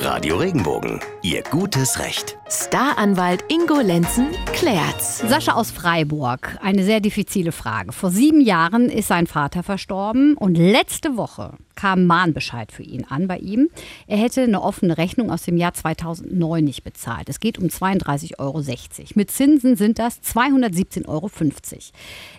[0.00, 2.38] Radio Regenbogen, Ihr gutes Recht.
[2.48, 5.18] Staranwalt Ingo Lenzen klärt's.
[5.18, 7.92] Sascha aus Freiburg, eine sehr diffizile Frage.
[7.92, 13.28] Vor sieben Jahren ist sein Vater verstorben und letzte Woche kam Mahnbescheid für ihn an
[13.28, 13.68] bei ihm.
[14.08, 17.28] Er hätte eine offene Rechnung aus dem Jahr 2009 nicht bezahlt.
[17.28, 18.64] Es geht um 32,60 Euro.
[19.14, 21.30] Mit Zinsen sind das 217,50 Euro.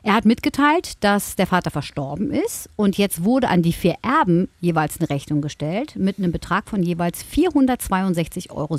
[0.04, 4.50] Er hat mitgeteilt, dass der Vater verstorben ist und jetzt wurde an die vier Erben
[4.60, 8.78] jeweils eine Rechnung gestellt mit einem Betrag von jeweils 462,96 Euro.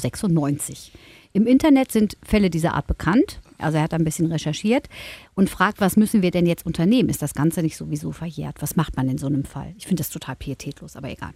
[1.32, 3.40] Im Internet sind Fälle dieser Art bekannt.
[3.62, 4.88] Also er hat ein bisschen recherchiert
[5.34, 7.08] und fragt, was müssen wir denn jetzt unternehmen?
[7.08, 8.62] Ist das Ganze nicht sowieso verjährt?
[8.62, 9.74] Was macht man in so einem Fall?
[9.76, 11.32] Ich finde das total pietätlos, aber egal.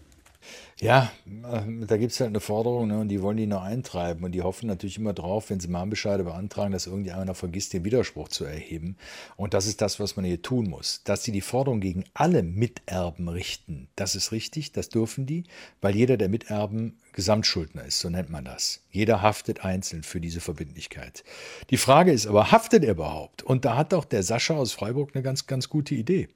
[0.81, 4.25] Ja, äh, da gibt es halt eine Forderung ne, und die wollen die noch eintreiben
[4.25, 8.29] und die hoffen natürlich immer drauf, wenn sie Mahnbescheide beantragen, dass irgendjemand vergisst, den Widerspruch
[8.29, 8.97] zu erheben.
[9.37, 11.03] Und das ist das, was man hier tun muss.
[11.05, 15.45] Dass sie die Forderung gegen alle Miterben richten, das ist richtig, das dürfen die,
[15.81, 18.83] weil jeder der Miterben Gesamtschuldner ist, so nennt man das.
[18.91, 21.23] Jeder haftet einzeln für diese Verbindlichkeit.
[21.71, 23.43] Die Frage ist aber, haftet er überhaupt?
[23.43, 26.29] Und da hat auch der Sascha aus Freiburg eine ganz, ganz gute Idee.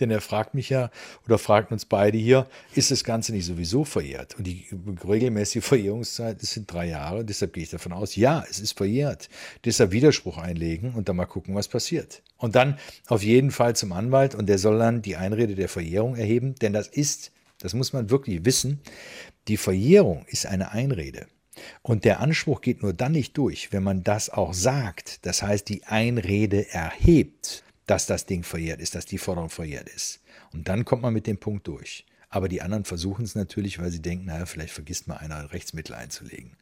[0.00, 0.90] Denn er fragt mich ja
[1.26, 4.36] oder fragt uns beide hier, ist das Ganze nicht sowieso verjährt?
[4.38, 4.66] Und die
[5.06, 7.24] regelmäßige Verjährungszeit sind drei Jahre.
[7.24, 9.28] Deshalb gehe ich davon aus, ja, es ist verjährt.
[9.64, 12.22] Deshalb Widerspruch einlegen und dann mal gucken, was passiert.
[12.38, 16.16] Und dann auf jeden Fall zum Anwalt und der soll dann die Einrede der Verjährung
[16.16, 18.80] erheben, denn das ist, das muss man wirklich wissen,
[19.48, 21.26] die Verjährung ist eine Einrede.
[21.82, 25.26] Und der Anspruch geht nur dann nicht durch, wenn man das auch sagt.
[25.26, 30.20] Das heißt, die Einrede erhebt dass das Ding verjährt ist, dass die Forderung verjährt ist.
[30.54, 32.06] Und dann kommt man mit dem Punkt durch.
[32.30, 35.94] Aber die anderen versuchen es natürlich, weil sie denken, naja, vielleicht vergisst mal einer Rechtsmittel
[35.94, 36.56] einzulegen.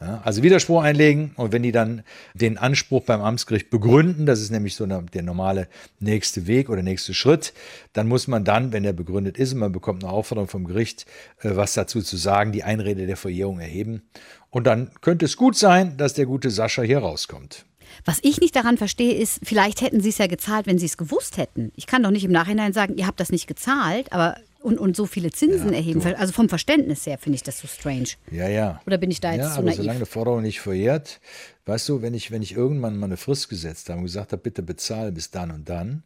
[0.00, 4.50] Ja, also Widerspruch einlegen und wenn die dann den Anspruch beim Amtsgericht begründen, das ist
[4.50, 5.68] nämlich so eine, der normale
[6.00, 7.52] nächste Weg oder nächste Schritt,
[7.92, 11.04] dann muss man dann, wenn er begründet ist und man bekommt eine Aufforderung vom Gericht,
[11.42, 14.02] äh, was dazu zu sagen, die Einrede der Verjährung erheben.
[14.48, 17.66] Und dann könnte es gut sein, dass der gute Sascha hier rauskommt.
[18.04, 20.96] Was ich nicht daran verstehe, ist, vielleicht hätten sie es ja gezahlt, wenn sie es
[20.96, 21.72] gewusst hätten.
[21.76, 24.96] Ich kann doch nicht im Nachhinein sagen, ihr habt das nicht gezahlt, aber und, und
[24.96, 26.00] so viele Zinsen ja, erheben.
[26.00, 26.16] Du.
[26.16, 28.08] Also vom Verständnis her finde ich das so strange.
[28.30, 28.80] Ja, ja.
[28.86, 29.76] Oder bin ich da jetzt ja, so aber naiv?
[29.76, 31.20] solange eine Forderung nicht verjährt,
[31.66, 34.42] weißt du, wenn ich, wenn ich irgendwann mal eine Frist gesetzt habe und gesagt habe,
[34.42, 36.04] bitte bezahl bis dann und dann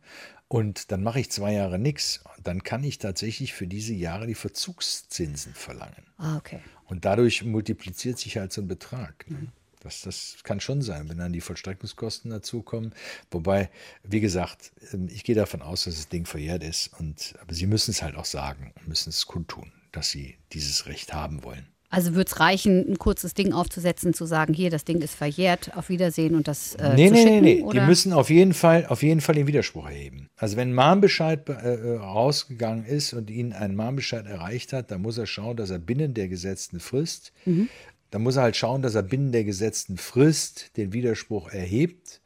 [0.49, 4.35] und dann mache ich zwei Jahre nichts, dann kann ich tatsächlich für diese Jahre die
[4.35, 6.07] Verzugszinsen verlangen.
[6.19, 6.61] Ah, okay.
[6.87, 9.29] Und dadurch multipliziert sich halt so ein Betrag.
[9.29, 9.39] Ne?
[9.39, 9.49] Mhm.
[9.87, 12.93] Das, das kann schon sein, wenn dann die Vollstreckungskosten dazukommen.
[13.31, 13.71] Wobei,
[14.03, 16.91] wie gesagt, ähm, ich gehe davon aus, dass das Ding verjährt ist.
[16.99, 20.87] Und, aber Sie müssen es halt auch sagen und müssen es kundtun, dass Sie dieses
[20.87, 21.67] Recht haben wollen.
[21.89, 25.77] Also würde es reichen, ein kurzes Ding aufzusetzen, zu sagen, hier, das Ding ist verjährt,
[25.77, 27.41] auf Wiedersehen und das äh, nee, zu nee, schicken?
[27.41, 27.81] Nee, nee, oder?
[27.81, 30.29] die müssen auf jeden Fall, auf jeden Fall den Widerspruch erheben.
[30.37, 35.03] Also wenn ein Mahnbescheid äh, äh, rausgegangen ist und ihn ein Mahnbescheid erreicht hat, dann
[35.03, 37.69] muss er schauen, dass er binnen der gesetzten Frist mhm
[38.11, 42.21] dann muss er halt schauen, dass er binnen der gesetzten Frist den Widerspruch erhebt.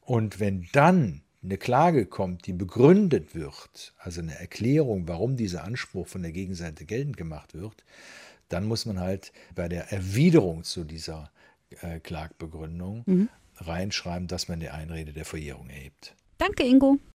[0.00, 6.06] Und wenn dann eine Klage kommt, die begründet wird, also eine Erklärung, warum dieser Anspruch
[6.06, 7.84] von der Gegenseite geltend gemacht wird,
[8.48, 11.30] dann muss man halt bei der Erwiderung zu dieser
[11.80, 13.28] äh, Klagbegründung mhm.
[13.56, 16.14] reinschreiben, dass man die Einrede der Verjährung erhebt.
[16.38, 16.98] Danke, Ingo.